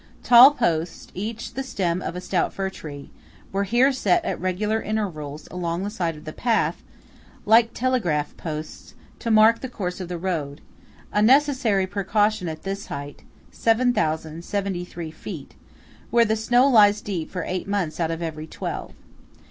[0.23, 3.11] Tall posts, each the stem of a stout fir tree,
[3.51, 6.81] were here set at regular intervals along the side of the path,
[7.45, 13.21] like telegraph posts, to mark the course of the road;–a necessary precaution at this height
[13.51, 15.53] (7,073 feet)
[16.09, 18.93] where the snow lies deep for eight months out of every twelve.